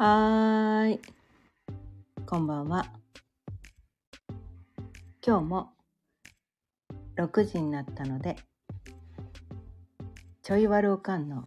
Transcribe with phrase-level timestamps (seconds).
[0.00, 1.00] はーい。
[2.24, 2.86] こんばんは。
[5.26, 5.70] 今日も
[7.16, 8.36] 6時になったので、
[10.44, 11.44] ちょいわるおかんの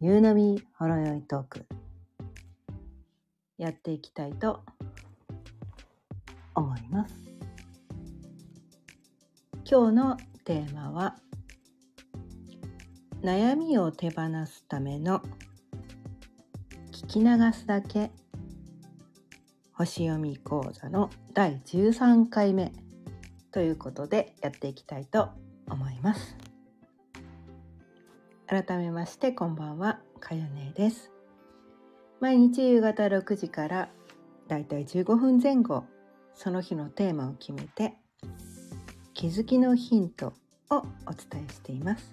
[0.00, 1.66] 夕飲みほろよいトーク
[3.58, 4.62] やっていきたいと
[6.54, 7.14] 思います。
[9.70, 11.16] 今日のテーマは
[13.20, 15.20] 悩みを手放すための
[17.16, 18.10] き流すだけ。
[19.72, 22.74] 星読み講座の第13回目。
[23.52, 25.30] ということでやっていきたいと
[25.66, 26.36] 思います。
[28.46, 30.00] 改めましてこんばんは。
[30.20, 31.10] かよねです。
[32.20, 33.88] 毎日夕方6時から
[34.46, 35.84] だいたい15分前後
[36.34, 37.94] その日のテーマを決めて
[39.14, 40.34] 気づきのヒント
[40.68, 42.12] をお伝えしています。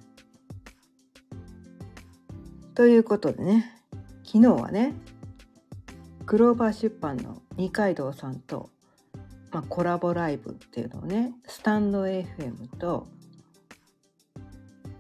[2.74, 3.83] ということでね
[4.34, 4.95] 昨日はね
[6.26, 8.72] グローバー出版の二階堂さんと、
[9.52, 13.06] まあ、コラボライブっていうのをねスタンド FM と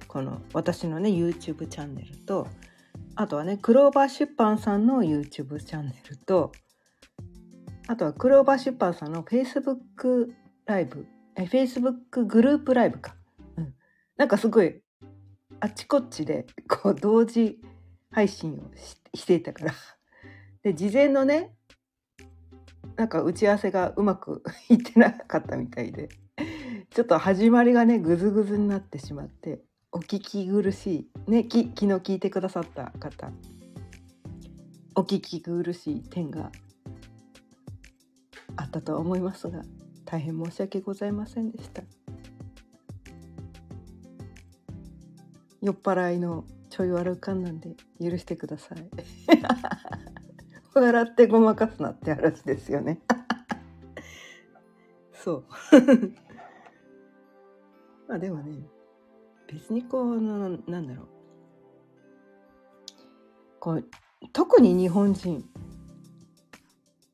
[0.07, 2.47] この私のね YouTube チャンネルと
[3.15, 6.51] あとはねクローバー出版さんの YouTube チャンネルと
[7.87, 10.31] あとはクローバー出版さんの Facebook
[10.67, 13.15] ライブえ Facebook グループライブか、
[13.57, 13.73] うん、
[14.15, 14.79] なんかすごい
[15.59, 17.57] あっちこっちでこう同時
[18.13, 18.71] 配信を
[19.13, 19.73] していたから。
[20.63, 21.53] で事前のね
[22.95, 26.09] なんか打ち合わせがうまくいってなかったみたいで。
[26.89, 33.31] ちょっと始まりがねグズグズになってしまってお聞き苦しいねき昨日聞いてくださった方。
[34.95, 36.51] お聞き苦しい点が
[38.55, 39.63] あったとは思いますが
[40.05, 41.81] 大変申し訳ございませんでした。
[45.63, 48.89] 酔っ払いのちょい悪かんなんで許してください。
[50.73, 52.99] 笑ってごまかすなって話ですよね。
[55.13, 55.45] そう。
[58.09, 58.67] まあでもね
[59.47, 61.07] 別にこうななんだろう。
[63.59, 63.85] こう
[64.31, 65.47] 特に日本人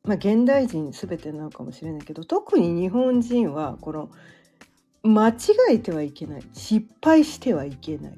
[0.06, 4.10] まあ現代人全てなのかもしれないけど特に日本人はこの
[5.04, 5.34] 間違
[5.72, 6.44] えてはいけない。
[6.54, 8.18] 失敗してはいけない。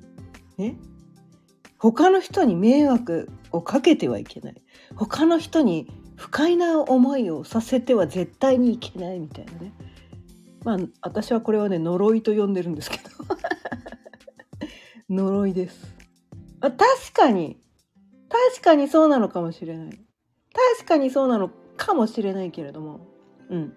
[0.60, 0.91] ね。
[1.82, 4.62] 他の人に迷惑をかけてはいけない。
[4.96, 9.74] 他の人に不快な思いをさせては絶対にいけないみたいなね。
[10.64, 13.04] まあ私はこれはね呪いと呼んでるんですけど。
[15.10, 15.96] 呪いです。
[16.60, 17.60] あ確かに。
[18.30, 19.90] 確かにそうなのかもしれない。
[20.76, 23.08] 確かにそうなのかもしれないけれども。
[23.50, 23.74] うん。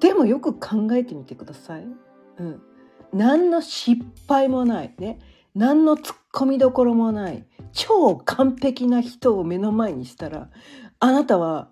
[0.00, 1.86] でもよく考えてみてください。
[2.38, 2.62] うん、
[3.12, 4.94] 何の失敗もない。
[4.98, 5.18] ね。
[5.54, 7.44] 何のツッコミどころもない。
[7.72, 10.50] 超完璧な人を目の前にしたら
[10.98, 11.70] あなたは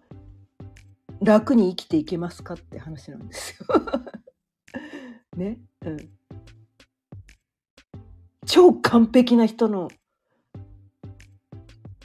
[1.20, 3.66] 楽に生きていけますかって話なんですよ。
[5.36, 6.10] ね、うん。
[8.46, 9.88] 超完璧な人の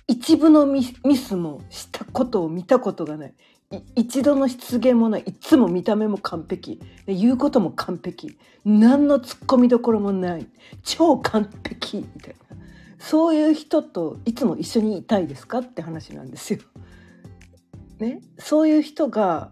[0.07, 3.35] 一部のミスもしたことを見たことがない。
[3.95, 6.79] 一度の失言もないいつも見た目も完璧。
[7.07, 8.37] 言うことも完璧。
[8.65, 10.47] 何のツッコミどころもない。
[10.83, 11.97] 超完璧。
[11.97, 12.57] みたいな。
[12.99, 16.59] そういう人といつも一緒にいたいですかって話なんですよ。
[17.99, 19.51] ね、そういう人が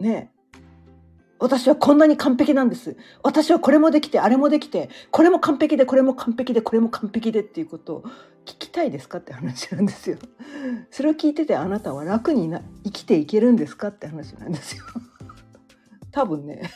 [0.00, 0.30] ね？
[1.38, 2.96] 私はこんなに完璧なんです。
[3.22, 8.04] 私はこれもできてあれもできてこれも完璧でこれも完璧でこれも完璧でっていうことを
[8.44, 10.18] 聞きたいですかって話なんですよ。
[10.90, 14.84] それを聞いててあなたは楽にな生きていけるんですかって話なんですよ。
[16.10, 16.70] 多分ね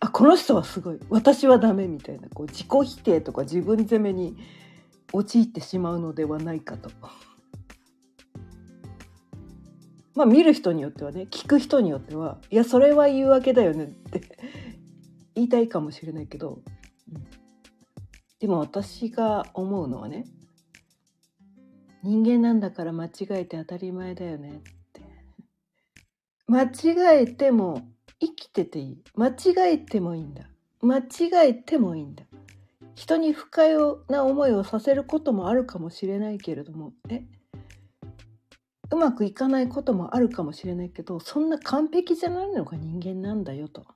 [0.00, 4.36] あこの人はすごい私はダメみたいなこう自己否定とか自分責めに
[5.12, 6.90] 陥ってしまうのではないかと。
[10.14, 14.22] まあ見る人によってはね聞く人によってはいやそれは言うわけだよねって
[15.34, 16.58] 言いたいかもしれないけど、
[18.42, 20.26] でも私が思うのはね
[22.02, 24.52] 人間なんだから間違えて当たり前だよねっ
[24.92, 25.00] て。
[26.48, 27.86] 間違えても
[28.18, 29.04] 生きてていい。
[29.14, 30.42] 間違えてもいいんだ。
[30.80, 32.24] 間違えてもいいんだ。
[32.96, 33.76] 人に不快
[34.08, 37.22] な思いをさせることもあるかもしれないけれどもえ？
[38.90, 43.86] うまくいかないこともあるかもしれないけどそんな完璧じゃないのが人間なんだよと。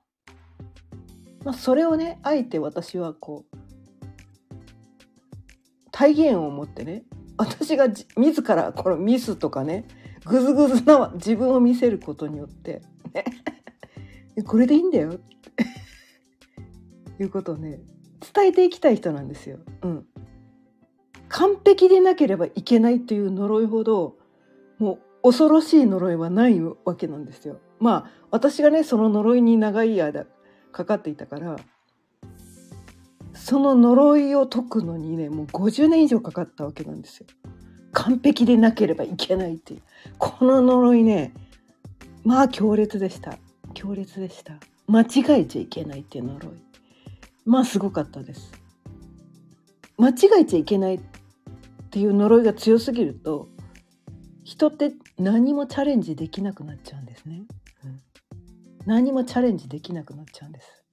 [1.43, 3.56] まあ、それをねあえて私はこう
[5.97, 7.01] 体現を持ってね
[7.37, 9.85] 私が自らこのミスとかね
[10.25, 12.83] グズグズな自分を見せることによって、
[13.15, 13.25] ね、
[14.45, 15.23] これでいいんだよって
[17.23, 17.79] いうことをね
[18.31, 19.57] 伝えていきたい人なんですよ。
[19.81, 20.05] うん、
[21.29, 24.17] 完璧でなければいけないという呪いほど
[24.77, 27.57] もう恐ろしい呪いはないわけなんですよ。
[27.79, 30.27] まあ私がねその呪いに長い間
[30.71, 31.55] かかっていたから
[33.47, 37.27] その呪いを解くのにねもう50年以上かかったわけなんですよ。
[37.93, 39.81] 完璧でなければいけないっていう。
[40.17, 41.33] この呪いね
[42.25, 43.37] まあ強烈でした。
[43.73, 44.55] 強烈でした。
[44.87, 46.49] 間違えちゃいけないっていう呪い。
[47.45, 48.51] まあすごかったです。
[49.97, 50.99] 間違えちゃいけないっ
[51.89, 53.47] ていう呪いが強すぎると
[54.43, 57.43] 人って何もチャレンジできなくなっちゃうんですね、
[57.85, 58.01] うん、
[58.85, 60.83] 何もチャレンジできなくなっちゃうんです。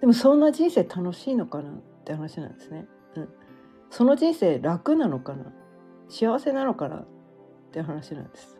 [0.00, 1.72] でもそんな人生楽しいのかなっ
[2.04, 2.86] て話なんですね、
[3.16, 3.28] うん、
[3.90, 5.52] その人生楽なのかな？
[6.08, 7.06] 幸せなのかなっ
[7.70, 8.56] て話なんです。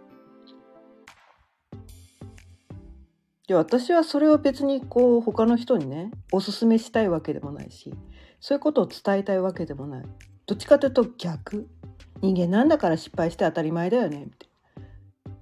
[3.49, 7.93] で私はそれを別にこう他の人にねおすすめしたいわけでもないし
[8.39, 10.05] そういうことを伝えたいわけでもない。
[10.47, 11.69] どっちかというと逆。
[12.23, 14.47] 人間なんだから失敗して当たり前だよねって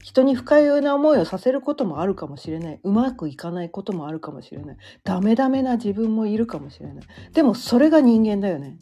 [0.01, 8.79] 人に不快な思いをさせることもあるかもしれないうまくいかないこともあるかもしれないダメダメな自分もいるかもしれないでもそれが人間だよね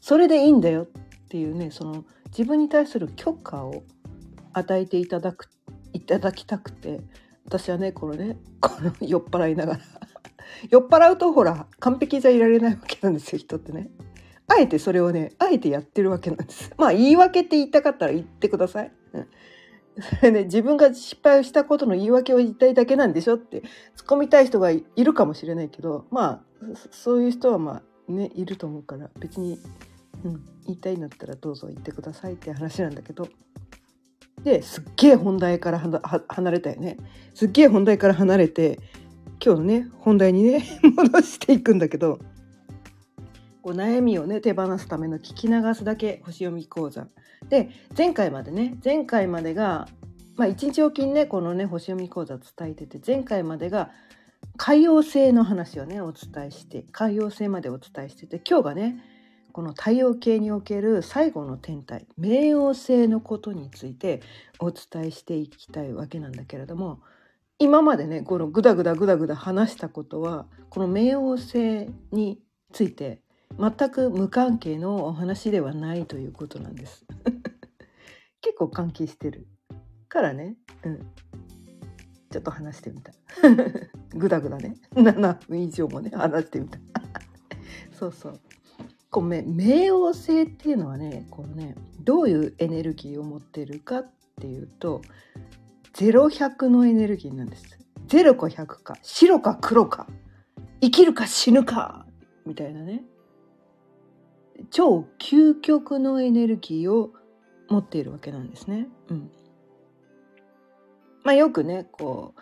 [0.00, 0.86] それでいいんだよっ
[1.28, 3.82] ていうねその自分に対する許可を
[4.52, 5.48] 与えていただく
[5.92, 7.00] いただきたくて
[7.46, 9.80] 私はねこのねこの 酔っ払いながら
[10.70, 13.90] 酔っ払うとほら完璧じゃいられないわけなんですよ人ってね。
[14.48, 16.72] あえてそれをねあえてやってるわけなんです。
[16.78, 18.92] まあ言い訳って言いたかったら言ってください。
[19.12, 19.26] うん、
[20.00, 23.60] そ れね自分が失敗をしたことの言い訳を言いたいだけなんでしょって
[23.96, 29.58] 突っ込みたい人がいるかもしれないけどまあそういう人はまあねいると思うから別に、
[30.24, 33.28] うん、言いたいんだったらどうぞ言ってくださいって話なんだけど。
[34.42, 35.78] ですっげえ本題から
[36.28, 36.98] 離れたよね
[37.34, 38.78] すっげえ本題から離れて
[39.44, 40.62] 今日のね本題にね
[40.94, 42.20] 戻していくんだけど
[43.62, 47.08] こう悩みをね手放すための聞き流すだけ星読み講座
[47.48, 49.88] で前回までね前回までが
[50.36, 53.90] まあ一日おきにねこのね星読み講座伝えてて前回までが
[54.56, 59.02] 海洋性の話をねお伝えして海洋性までお伝えしてて今日がね
[59.52, 64.20] この太陽系における最後の天体冥王星のことについて
[64.58, 67.00] お伝えしていきたいわけなんだけれども
[67.58, 72.38] 今までねこのグダグダグダグダ話したことはこの冥王星に
[72.72, 73.22] ついて
[73.58, 77.06] 全く無関係のお話ではないということなんです。
[78.40, 79.46] 結構関係してる
[80.08, 80.56] からね。
[80.84, 80.98] うん。
[82.30, 83.12] ちょっと話してみた。
[84.14, 84.76] グダグダね。
[84.94, 86.78] 7分以上もね話してみた。
[87.92, 88.40] そうそう。
[89.10, 95.00] こう冥王星っていうのはねこのねどういうエネルギーを持ってるかっていうと
[95.94, 97.78] 0100のエネルギーなんです。
[98.08, 100.06] 0か100か白か黒か
[100.80, 102.06] 生きるか死ぬか
[102.44, 103.02] みたいなね。
[104.70, 107.12] 超究極のエネルギーを
[107.68, 108.88] 持っているわけなんですね。
[109.08, 109.30] うん、
[111.24, 112.40] まあよくねこう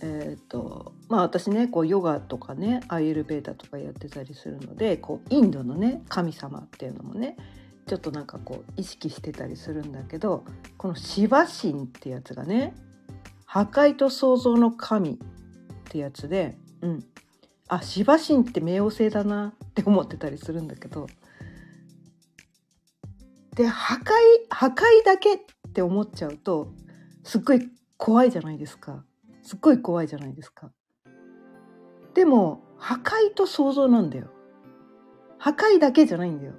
[0.00, 7.36] えーとまあ、私ねこうヨガとかねアイエルベーダとかやってたりするのでこうインドのね神様っていうのもね
[7.86, 10.44] ちょっとなんかこう意識してたりするんだけど
[10.76, 12.74] このシバ神ってやつがね
[13.46, 15.16] 破壊と創造の神っ
[15.88, 17.04] てやつで、うん、
[17.66, 21.08] あシバ神って冥王星だなって思ってたりするんだけど
[23.58, 24.00] で破壊
[24.50, 25.40] 破壊だけっ
[25.74, 26.72] て思っちゃうと
[27.24, 29.04] すっごい怖いじゃないですか。
[29.42, 30.70] すっごい怖いじゃないですか。
[32.14, 34.28] でも破壊と想像なんだよ。
[35.38, 36.52] 破壊だけじゃないんだよ。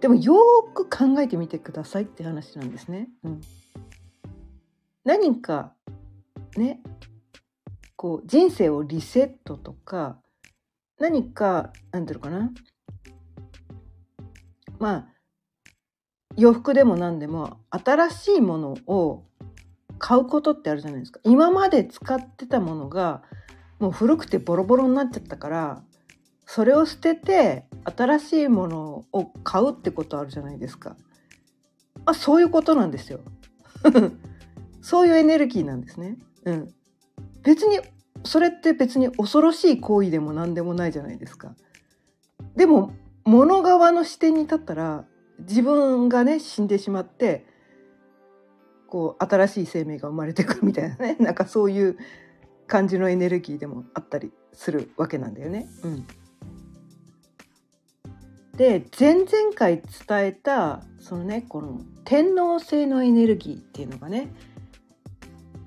[0.00, 0.36] でもよ
[0.72, 3.10] く考えてみてくださいって話なんですね。
[3.22, 3.40] うん、
[5.04, 5.74] 何か
[6.56, 6.80] ね
[7.94, 10.18] こう人生をリセットとか
[10.98, 12.50] 何か何ていうのかな
[14.78, 15.15] まあ
[16.36, 19.24] 洋服でも何でも新しいものを
[19.98, 23.22] 買うことってあるじゃないですか今まで使ってたものが
[23.78, 25.82] もう古くてボロボロになっちゃったから
[26.46, 30.96] それを捨てて新しいものを買うってことあるじゃないですか。
[32.04, 33.20] あ、そういうことなんですよ。
[34.80, 36.16] そういうエネルギーなんですね。
[36.44, 36.74] うん。
[37.42, 37.80] 別に
[38.24, 41.56] それって別に恐ろしい行為でも何でもないじゃないですか。
[42.54, 42.92] でも
[43.24, 45.04] 物側の視点に立ったら
[45.40, 47.46] 自分がね死んでしまって
[48.86, 51.96] こう新しい生命が生まれてくるみたいなね なんかそういう
[52.66, 55.68] 感じのエネルギーでもあったりするわけなんだよね。
[55.84, 56.06] うん、
[58.56, 64.32] で前々回伝えたそのねこの天皇制のエネルギーっていうのがね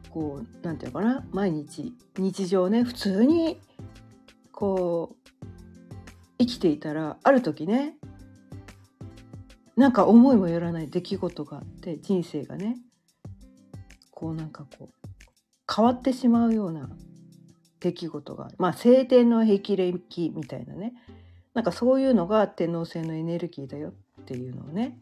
[0.10, 3.62] こうなんていうのかな毎日日常ね普通に
[4.52, 5.56] こう
[6.40, 7.99] 生きていたらある時ね
[9.80, 12.76] なんか思いもよらない出来事があって人生がね。
[14.12, 15.08] こうなんかこう
[15.74, 16.90] 変わってしまうような
[17.80, 20.92] 出来事がまあ晴天の霹靂みたいなね。
[21.54, 25.00] なんかそういうのが天王星のエネルギーだよっていうのをね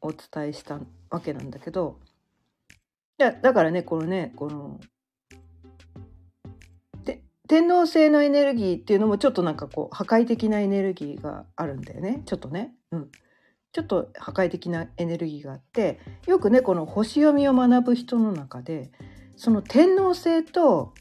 [0.00, 1.98] お伝えしたわけなんだけど。
[3.20, 4.80] いやだからねこのねこの
[7.46, 12.22] 天王星のエネルギーっていうのもちょっとなんかこう破壊的なエネルギーがあるんだよね。
[12.24, 12.72] ちょっとね。
[12.90, 13.10] うん。
[13.74, 18.92] ちょっと破壊的なエネルギーがあってよくねこの星読みを学ぶ人の中で
[19.36, 20.94] その天王星と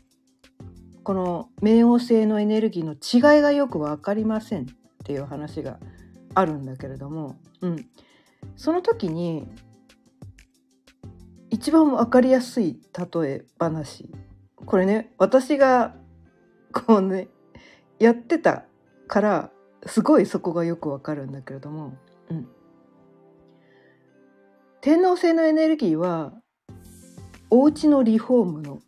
[1.03, 4.65] この冥王星のエネルギーの違いがよく分かりませんっ
[5.05, 5.77] ていう話が
[6.33, 7.85] あるんだけれども、うん、
[8.55, 9.47] その時に
[11.51, 14.09] 一番分かりやすい例え話。
[14.65, 15.93] これね私が
[16.71, 17.27] こうね
[17.99, 18.65] やってた
[19.07, 19.51] から
[19.85, 21.93] すごいそこがよくわかるんだけれども、
[22.29, 22.47] うん、
[24.83, 26.33] 天王星のエネルギーは
[27.49, 28.81] お家のリフォームの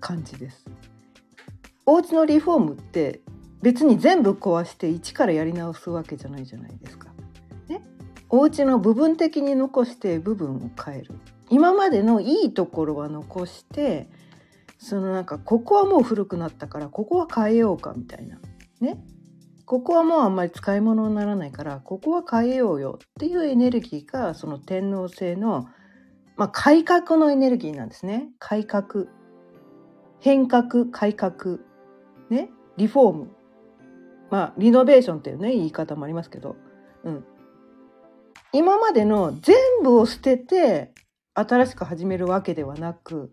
[0.00, 0.64] 感じです。
[1.86, 3.20] お家のリフォームって
[3.62, 7.10] 別に全部壊して一からやり直すわけじゃないじゃないですか。
[7.68, 7.82] ね、
[8.30, 11.14] お家の部分的に残して部分を変える。
[11.50, 14.08] 今までのいいところは残して
[14.76, 18.40] そのなんかここはもう古くなったからここは変えようかみたいな
[18.80, 18.98] ね
[19.72, 25.66] ここはもうあんまり使い物にならないからここは変えようよっていうエネルギーがその天皇制の、
[26.36, 28.28] まあ、改革のエネルギーなんですね。
[28.38, 29.06] 改革。
[30.20, 31.60] 変革改革。
[32.28, 32.50] ね。
[32.76, 33.30] リフォーム。
[34.28, 36.56] まあリノベーションっていうね言い方もありますけど、
[37.04, 37.24] うん、
[38.52, 40.92] 今までの全部を捨てて
[41.32, 43.32] 新しく始めるわけではなく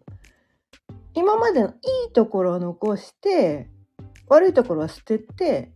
[1.15, 1.72] 今までのい
[2.12, 3.67] いところを残して
[4.29, 5.74] 悪いところは捨てて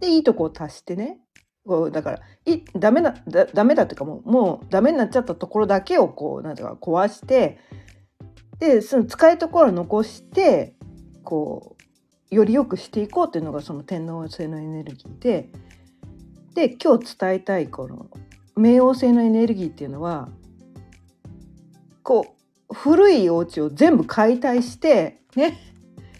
[0.00, 1.18] でいいとこを足してね
[1.66, 7.58] こうだからいダメだだダメだっていうかもうもうダメになっちゃったところだけをこうなんていうか壊して
[8.58, 10.74] でその使いところを残して
[11.24, 11.76] こ
[12.30, 15.50] うより良くしていこうっていうのがその天皇星のエネルギーで
[16.54, 18.06] で今日伝えたいこの
[18.56, 20.30] 冥王星のエネルギーっていうのは
[22.02, 22.26] こ
[22.70, 25.58] う古いお家を全部解体してね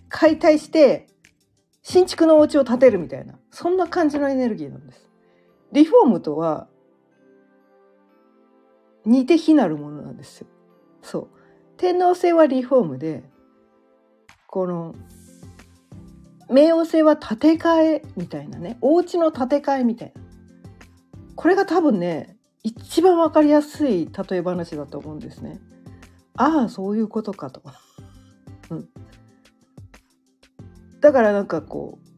[0.08, 1.08] 解体して
[1.90, 5.09] 新築のお家を建てるみたいなそんな感じのエネルギーなんです。
[5.73, 6.68] リフォームとは
[9.07, 10.49] 似て非なるものなんですよ。
[11.00, 11.28] そう
[11.78, 13.23] 天皇制はリフォームで
[14.49, 14.95] この
[16.50, 20.23] 冥王星は建て替えみたいなねお家の建て替えみたいな
[21.37, 25.59] これが多分ね一番わかりやすい例え話だと思うんですね。
[26.37, 27.62] ああそういうことかと。
[31.00, 32.09] だからなんかこう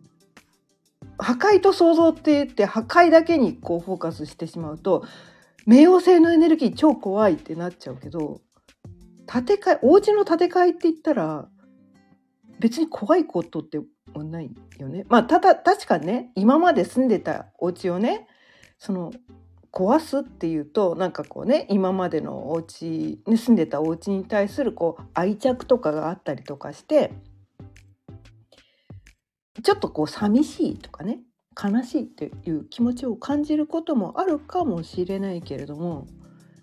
[1.22, 5.04] 破壊と想像って言って破壊だけにこうフォーカスしてしまうと
[5.66, 8.40] 冥王星のエネルギー超怖いってなっちゃうけど
[9.30, 11.48] 建て替えお家の建て替えって言ったら
[12.58, 13.78] 別に怖いことって
[14.12, 15.04] はないよね。
[15.08, 18.26] まあただ確かにね今まで住んでたお家をね
[18.78, 19.12] その
[19.72, 27.12] 壊すっていうとなんかこうね今までのお家に住んでたお家に対するこう愛着とかがあったりとかして
[29.62, 31.20] ちょっとこう寂しいとかね
[31.60, 36.06] 悲しいっていう気持ちを感じることもあるかもしれないけれども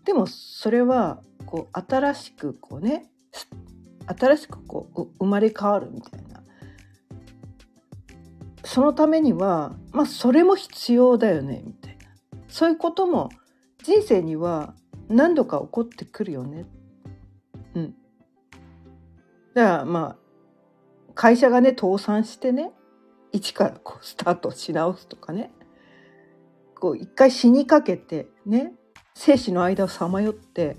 [0.05, 3.05] でもそれはこう新しくこうね
[4.07, 6.37] 新しくこう生まれ変わるみたいな
[8.63, 12.09] そのためにはまあそれも必要だよねみたいな。
[12.49, 13.29] そういうことも
[13.81, 14.73] 人生には
[15.07, 16.65] 何度か起こってくるよね。
[17.75, 17.95] うん。
[19.53, 22.71] だからまあ会社がね倒産してね
[23.37, 25.51] 一からこうスタートし直すとかね
[26.75, 28.73] こう一回死にかけてね
[29.13, 30.77] 生死の間をさまよって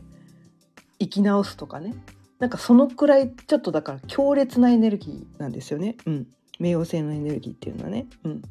[0.98, 1.94] 生き直すとかね
[2.40, 5.96] なんかそのくらいちょっとだから強烈なエネルギーなんですよね。
[6.06, 6.26] うん。
[6.60, 8.06] 冥王星のエネルギーっていうのはね。
[8.22, 8.42] うん。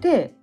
[0.00, 0.34] で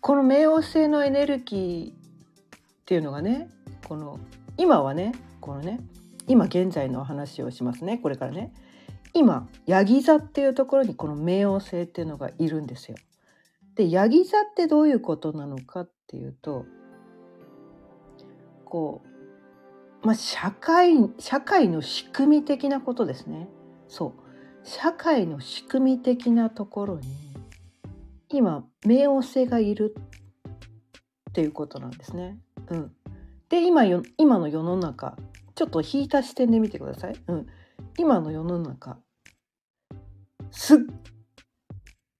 [0.00, 3.50] この冥王星のエネルギーっていうのがね
[3.86, 4.18] この
[4.56, 5.80] 今はねこのね
[6.28, 8.52] 今現在の話をしますねこれからね
[9.14, 12.96] 今ヤギ座っていうところにこの冥王星っていうのがいるんですよ。
[13.74, 16.66] でヤギ座ってどういうことなのかっていうと
[18.64, 19.02] こ
[20.02, 23.48] う、まあ、社会社会の仕組み的なことですね。
[23.88, 27.08] そう社会の仕組み的なところに
[28.28, 29.94] 今冥王星がいる
[31.30, 32.38] っていうことなんですね。
[32.68, 32.92] うん、
[33.48, 35.16] で今よ今の世の中
[35.58, 37.14] ちょっと引いた視点で見てください。
[37.26, 37.46] うん、
[37.98, 38.96] 今の世の中
[40.52, 40.78] すっ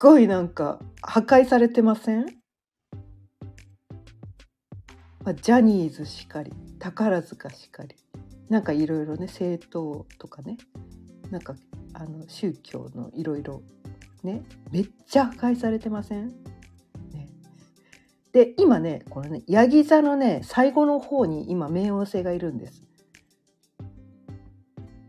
[0.00, 2.26] ごいなんか破壊されてません、
[5.24, 7.94] ま、ジャニーズしかり宝塚しかり
[8.48, 10.56] なんかいろいろね政党とかね
[11.30, 11.54] なんか
[11.94, 13.62] あの宗教のいろいろ
[14.24, 14.42] ね
[14.72, 16.30] めっちゃ破壊されてません、
[17.12, 17.28] ね、
[18.32, 22.87] で今ねこのねヤギ座のね最後の方に今冥王星がいるんです。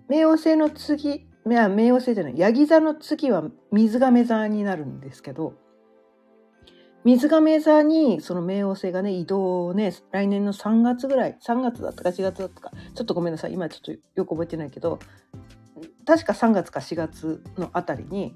[0.09, 5.53] 冥王星の次冥王星じゃないヤギ座の次は水亀座になるんですけど
[7.05, 14.99] 水亀座にその冥王星がね移動をね来年の3月ぐらい3月だったか4月だったかちょっとごめんなさい今ちょっとよく覚えてないけど
[16.05, 18.35] 確か3月か4月のあたりに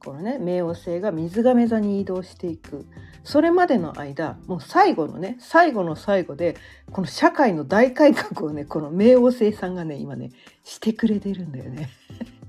[0.00, 2.86] このね冥王星が水亀座に移動していく。
[3.22, 6.56] それまでの間もう最後のね最後の最後で
[6.90, 10.30] この社会の大改革をねこの冥王星さんがね今ね
[10.64, 11.90] してくれてるんだよね。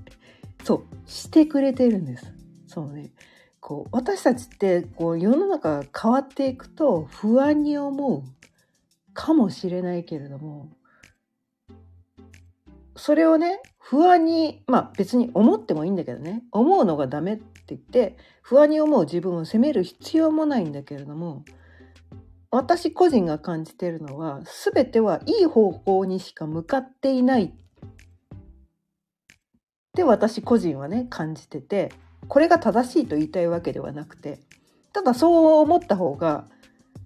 [0.64, 2.32] そうしてくれてるんです。
[2.66, 3.12] そうね。
[3.60, 8.22] こう私たちってこう世の中が変わっていくと不安に思う
[9.12, 10.68] かもしれないけれども
[12.96, 21.44] それをね不安にまあ別に思ってもいいんだけどね思うのがダメって言って不安に思う自分を責める必要もないんだけれども
[22.50, 24.40] 私個人が感じているのは
[24.74, 27.50] 全てはいい方向にしか向かっていないっ
[29.94, 31.92] て私個人はね感じてて
[32.28, 34.38] これが正しいと言いたいわけではなくて
[34.92, 36.46] ただそう思った方が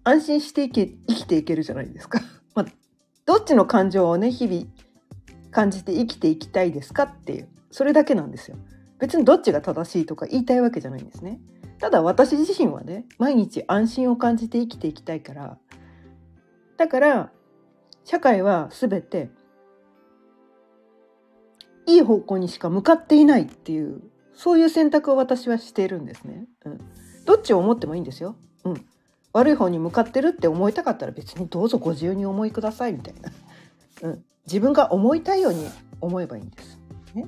[0.04, 2.20] 安心して生き生きていけるじゃないですか。
[2.54, 2.66] まあ、
[3.24, 4.66] どっちの感情をね日々
[5.50, 8.56] 感じて生きていきたいですかっていうそれだけなんですよ。
[8.98, 11.40] 別にどっちが正しいとか言いたいわけじゃないんですね。
[11.78, 15.58] ただ私自身はね毎日安心を感じて生きていきたいから
[16.78, 17.30] だから
[18.04, 19.30] 社会は全て
[21.86, 24.02] いい方向にしか向かっていないっていう
[24.34, 26.46] そういう選択を私はしているんですね。
[26.64, 26.80] うん、
[27.24, 28.36] どっちを思ってもいいんですよ。
[28.64, 28.86] うん、
[29.32, 33.32] 悪い方に向かってるって思いたかったら別にどうぞご自由に思いくださいみたいな。
[34.02, 35.68] うん、自分が思いたいように
[36.00, 36.78] 思えばいいんです。
[37.14, 37.26] ね、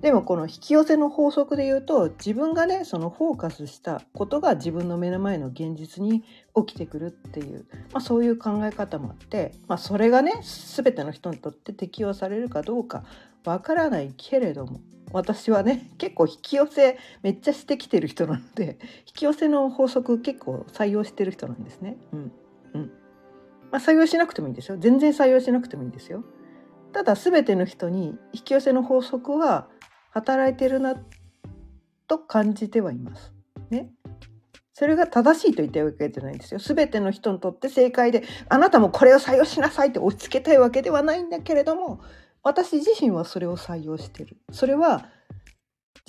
[0.00, 6.22] でもこの引き寄せの法則で言うと自分がねそのフォーカスしたことが自分の目の前の現実に
[6.54, 10.34] 起きてくるっていう、まあ、そういう考え方もあって、まあ、それがね
[10.76, 13.04] 全ての人にとって適用されるかどうか
[13.44, 14.80] わからないけれども
[15.12, 21.96] 私はね結構引き寄せめっちゃしてきてる人なので引き寄せの法則結構採用してる人なんですね。
[22.12, 22.32] うん
[23.70, 26.24] まあ、採用しなくてもいいんですよ全然採用しなくてもいいんですよ。
[26.92, 29.68] ただ全ての人に引き寄せの法則は
[30.10, 30.94] 働いてるな
[32.06, 33.34] と感じてはいます。
[33.70, 33.90] ね。
[34.72, 36.60] それが正しいと言ったわけじゃないんですよ。
[36.60, 42.00] 全ての人にとって正解であなたもこれを採用しなさいって押し付けたいわけではないんだけれども
[42.42, 44.38] 私自身はそれを採用してる。
[44.52, 45.06] それは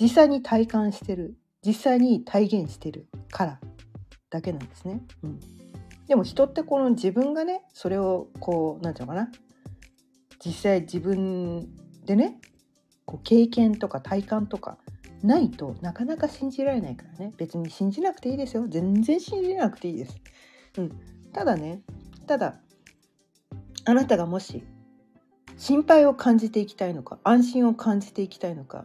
[0.00, 1.36] 実際に体感してる。
[1.66, 3.60] 実際に体現してるから
[4.30, 5.02] だけなんですね。
[5.22, 5.40] うん、
[6.08, 9.30] でも人ってこの自分がねそれをこう何て言うのかな。
[10.44, 11.68] 実際自分
[12.04, 12.40] でね
[13.04, 14.78] こう経験とか体感とか
[15.22, 17.32] ないとなかなか信じられないからね。
[17.36, 18.66] 別に信じなくていいですよ。
[18.68, 20.16] 全然信じなくていいです。
[20.78, 20.92] うん、
[21.32, 21.82] ただね
[22.26, 22.60] ただ
[23.84, 24.64] あなたがもし
[25.56, 28.84] 心配を感じていきたいのか安心を感じていきたいのか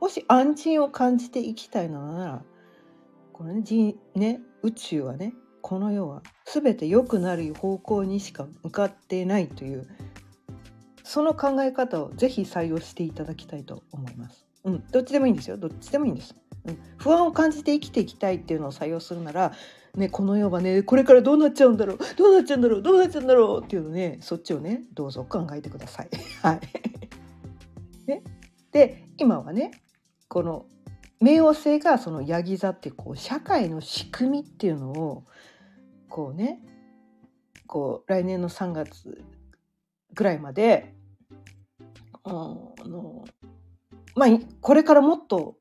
[0.00, 2.42] もし安心を感じていきたいのなら
[3.32, 9.88] このねね宇宙はねこの世は全て良くなる方向にしか向かっていないという
[11.04, 14.44] その考え方をぜひ採用していただきたいと思います。
[14.64, 15.56] うん、どっちでもいいんですよ。
[15.56, 16.34] どっちでもいいんです。
[16.66, 19.52] うん、不安を感じて生きていきたいっていうのを採用するなら
[19.96, 26.08] ね、この世はねこれからどうなっちゃうんだろうどうなっちゃうんだろうどうなっちゃうんだろうっていうのねそっちをねどうぞ考えてください。
[26.42, 26.60] はい
[28.06, 28.22] ね、
[28.72, 29.70] で今はね
[30.28, 30.66] この
[31.22, 35.24] 冥王星がそのヤギ座ってこう社会の仕組みっていうのを
[36.12, 36.60] こうね
[37.66, 39.24] こう来年の3月
[40.12, 40.92] ぐらいまで、
[42.22, 43.24] あの
[44.14, 44.28] まあ
[44.60, 45.56] これからもっと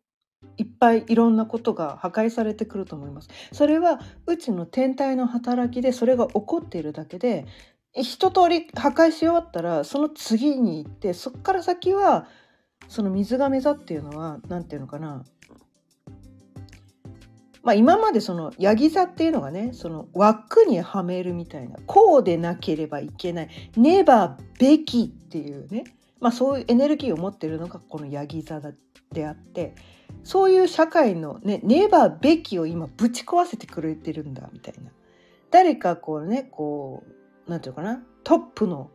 [0.58, 3.30] いっぱいいろんなことが破壊されてくると思います。
[3.54, 7.46] それは宇宙の天体の働きでそれが起こっているだけで
[7.94, 12.28] 一通り破壊し終わったらその次に行ってそこから先は
[12.90, 15.24] その水亀座っていうのは何て言うのかな
[17.63, 25.84] まあ、今までそのヤギ座っていうのがねその枠にはめるみたいなこうでなければいけないねばべきっていうね、
[26.19, 28.62] まあ、そういうエネルギーを持ってるのがこのヤギ座
[29.12, 29.76] であって
[30.24, 34.91] そういう社会のね、ねばべきを今ぶち壊せてくれてるんだみたいな。
[35.50, 37.04] 誰かこうね、こ
[37.47, 38.91] う、なんていうかな、トップの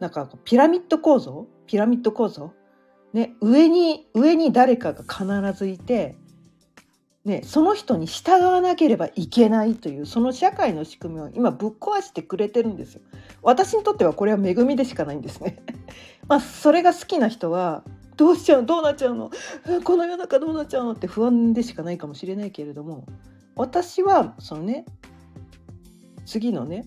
[0.00, 2.52] なんかピラミッド構造ピラミッド構造
[3.12, 6.16] ね上に上に誰かが必ずいて
[7.26, 13.00] ね、その人に従わなければいけないというその社会の仕組みを今ぶっ壊してくれてるんですよ。
[13.42, 15.58] 私にとってはこれは恵みでしかないんですね。
[16.28, 17.82] まあそれが好きな人は
[18.16, 19.32] どうしちゃうどうなっちゃうの？
[19.82, 20.92] この世の中どうなっちゃうの？
[20.92, 23.06] って不安でしかないかもしれないけれども
[23.56, 24.86] 私はそのね
[26.26, 26.86] 次のね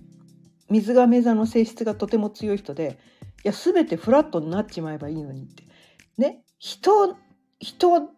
[0.69, 2.97] 水亀座の性質がとても強い人で
[3.43, 5.65] いや全てフラットになっちまえばいいのにって
[6.17, 7.17] ね人
[7.59, 8.09] 人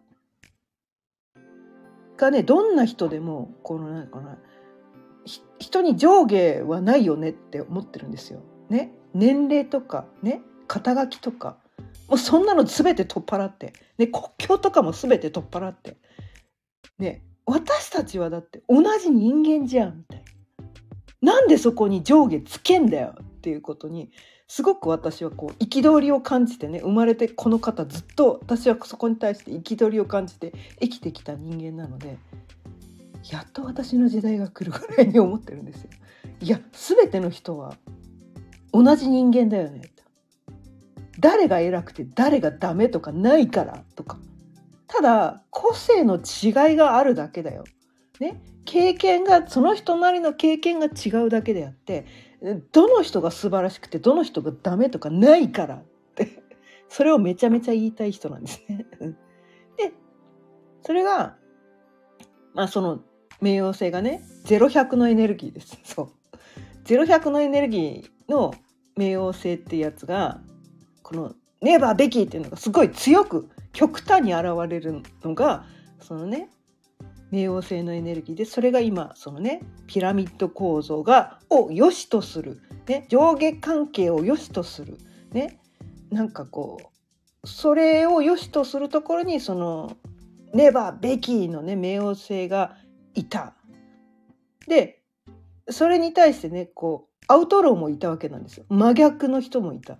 [2.16, 4.38] がねどんな人でもこのなんかな
[5.58, 8.40] 人に上下はないよねって思ってるんですよ。
[8.68, 8.92] ね？
[9.14, 10.42] 年齢とかね？
[10.66, 11.58] 肩書きとか。
[12.08, 15.96] もうそんなの全て取っ払って、ね、国境とかも全て取っ払って、
[16.98, 20.24] ね、私たちはだって同じ人間じゃんみたい
[21.20, 21.34] な。
[21.34, 24.10] なんでそこに上下つけんだよっていうことに
[24.48, 32.18] すごく私はこう憤りを感じてね生まれてこの方ずっと私はそこに対して憤りを感じて生きてきた人間なので
[33.30, 35.90] やっと私の時代が来るぐらいに思ってるんですよ。
[36.40, 37.76] いや全ての人は
[38.72, 39.92] 同じ人間だよね
[41.18, 44.18] 誰が偉くて誰がダメとかないからとか
[44.88, 47.64] ただ個性の違いがあるだけだよ。
[48.20, 52.06] ね経験がその人なりの経験が違うだけであって
[52.72, 55.84] どの人が素晴らしくてどの人がダメとかないからっ
[56.16, 56.42] て
[56.88, 58.86] それをめちゃめちゃ言いたい人なんですね。
[59.78, 59.92] で
[60.82, 61.36] それが
[62.52, 63.00] まあその
[63.40, 65.78] 冥王星がね0100のエネルギーです。
[65.84, 66.10] そう
[66.84, 68.52] 0100のエネルギーの
[68.96, 70.42] 冥王星ってやつが
[71.02, 75.64] この「ネバーべき」っていうのがすごい強く極端に現れるのが
[76.00, 76.50] そのね
[77.32, 84.98] 冥王星のエネルギーでそれが今そのねピラミッド構造がを良しとする、ね、上下関係を良しとする、
[85.32, 85.58] ね、
[86.10, 86.78] なんかこ
[87.42, 89.96] うそれを良しとするところにその
[90.52, 92.76] ネバーベキーのね冥王星が
[93.14, 93.54] いた。
[94.68, 95.00] で
[95.70, 99.98] それに対してねこうアウトローもいたわけなんですよ真逆の人もいた。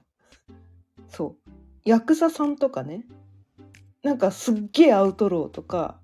[1.09, 1.51] そう
[1.85, 3.07] ヤクザさんとかね
[4.03, 6.02] なんかすっげえアウトローとか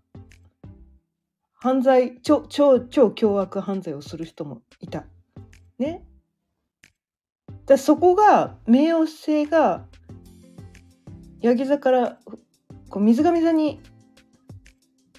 [1.60, 5.06] 犯罪超超超凶悪犯罪をする人もいた。
[5.78, 6.04] ね。
[7.66, 9.84] だそこが冥王星が
[11.40, 12.18] ヤギ座から
[12.88, 13.80] こう水上座に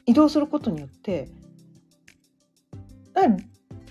[0.05, 1.29] 移動することによって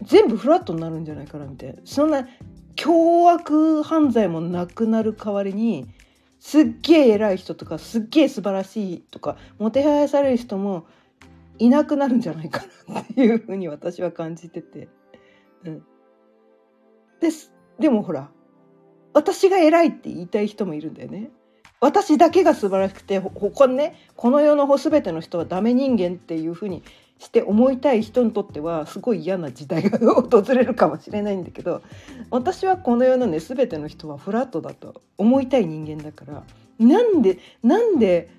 [0.03, 2.27] 全部フラットになるんじゃないかなみたいなそんな
[2.75, 5.87] 凶悪犯罪もなくなる代わりに
[6.41, 10.87] すっげえ偉い人とかすっげえ素晴らしいとかもてはやされる人も
[11.59, 14.89] いなくなるんじゃないかなっていうふうに私は感じてて。
[15.65, 15.83] うん、
[17.21, 18.31] ですでもほら
[19.13, 21.31] 私が偉いって言いたい人もいるんだよね。
[21.81, 26.83] 私だけが素晴らしくて他ねこの世の全ての人はダメ人間っていうふうに
[27.19, 31.83] して思いたい人にとってはすごい嫌な時代が訪れるかもしれないんだけど
[32.31, 36.45] 私はこの世のね全ての人はフラットだと思いたい人間だから
[36.79, 38.31] なんでなんで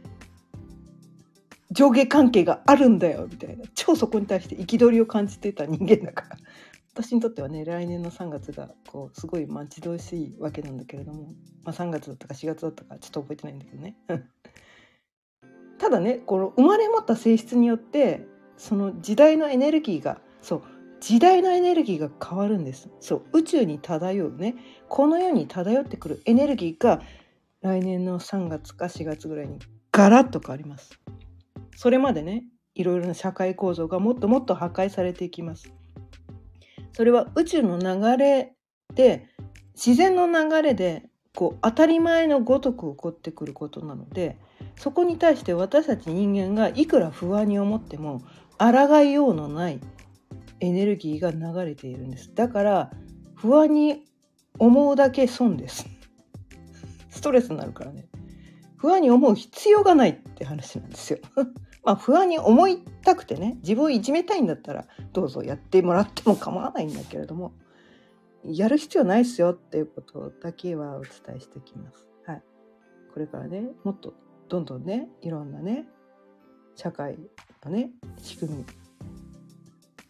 [1.79, 3.63] 上下関係があるんだよみたいな。
[3.73, 6.37] 超そこに対して憤りを感じてた人間だから。
[6.93, 11.29] 私にとってはね来年の3月がこうすごい待ち遠しいわけなんだけれども、
[11.63, 13.95] まあ、3月だったか4月だったかちょっと覚えてないんだけどね。
[15.79, 20.63] ただねこの生まれ持った性質によってその時代のエネルギーがそう
[20.99, 22.89] 時代のエネルギーが変わるんです。
[22.99, 24.55] そう宇宙に漂うね。
[24.89, 27.01] この世に漂ってくるエネルギーが
[27.61, 29.59] 来年の3月か4月ぐらいに
[29.93, 30.99] ガラッと変わります。
[31.79, 32.43] それまでね
[32.75, 35.71] いろいろな社会構造がもっともっと破壊されていきます。
[36.91, 38.53] それは宇宙の流れ
[38.93, 39.29] で
[39.75, 44.37] 自然の流れでこう当たり前のごとく起こってくることなので
[44.75, 48.23] そこに対して私たち人間がいくら不安に思っても
[48.57, 49.79] 抗いようのない
[50.59, 52.35] エネルギーが流れているんです。
[52.35, 52.91] だから
[53.35, 54.03] 不安に
[54.57, 55.87] 思うだけ損です。
[57.09, 58.09] ストレスになるからね。
[58.79, 61.19] 不安に思う必要がないって話なんですよ。
[61.83, 67.53] まあ、不安に思いたくてね自分をいじめたいんだったらどうぞやってもらっても構わないんだけれども
[68.43, 72.05] やる必要ないですよっていうことだけはお伝えしてきます。
[72.25, 72.43] はい、
[73.13, 74.13] これからねもっと
[74.47, 75.85] どんどんねいろんなね
[76.75, 77.17] 社会
[77.65, 78.65] のね仕組み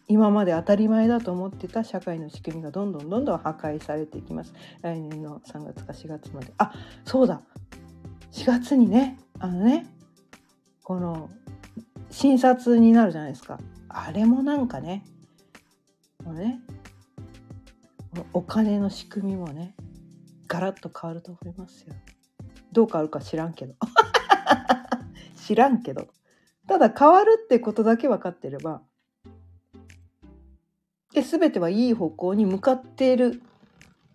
[0.06, 4.52] 今まで当たり前だと思ってた社会の仕組みがどんどんどんどん破壊されていきます。
[4.82, 6.52] 来年の3月か4月まで。
[6.58, 6.72] あ
[7.04, 7.42] そうだ。
[8.32, 9.86] 4月にねあのね
[10.82, 11.30] この
[12.10, 15.04] 診察になるじゃないですかあれもなんかね
[16.24, 16.60] このね
[18.32, 19.74] お金の仕組みもね
[20.50, 21.94] ガラッと変わると思いますよ。
[22.72, 23.74] どう変わるか知らんけど。
[25.46, 26.08] 知らんけど。
[26.66, 28.82] ただ変わるってことだけ分かってれば、
[31.14, 33.40] で、全てはいい方向に向かっている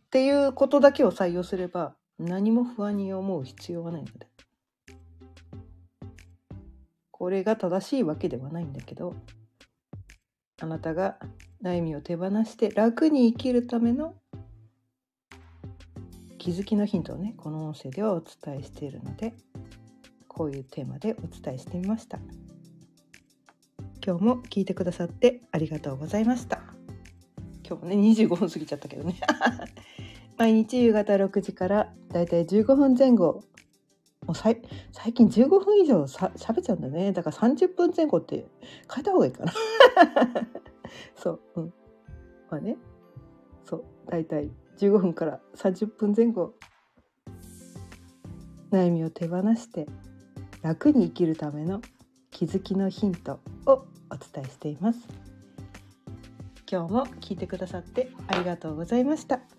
[0.08, 4.28] っていうことだけを採用すれば、何も不安に思う必要はないので。
[7.18, 9.16] これが正しいわけではないんだけど、
[10.62, 11.18] あなたが
[11.64, 14.16] 悩みを手放して楽に生きるための
[16.38, 19.34] 気づきのヒントをねこの音声ではお伝えしているので
[20.28, 22.20] こういうテーマでお伝えしてみました。
[24.06, 26.60] 今日も聞いてくださってありがとうございました。
[27.66, 29.16] 今日もね25分過ぎちゃったけどね。
[30.36, 33.42] 毎日夕方6時からだいたい15分前後
[34.26, 34.62] もう最
[35.14, 37.12] 近15分以上さ喋っちゃうんだね。
[37.12, 38.48] だから30分前後って
[38.94, 39.54] 変えた方がいいかな。
[41.16, 41.74] そううん。
[42.50, 42.78] まあね。
[43.64, 46.54] そうだいたい15分から30分前後。
[48.72, 49.88] 悩みを手放して
[50.62, 51.82] 楽に生きるための
[52.32, 55.00] 気づきのヒントをお伝えしています。
[56.70, 59.55] 今日も聞いてくださってありがとうございました。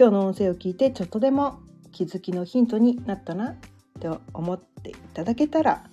[0.00, 1.60] 今日の音声を聞いてちょっとでも
[1.92, 3.56] 気づきのヒントになったな
[4.00, 5.84] と思っていただけたら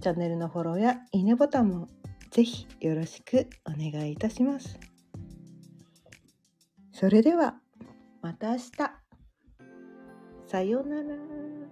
[0.00, 1.88] チャンネルのフォローやいいねボタンも
[2.30, 4.80] ぜひよろしくお願いいたします。
[6.94, 7.56] それでは
[8.22, 8.70] また明日。
[10.46, 11.65] さようなら。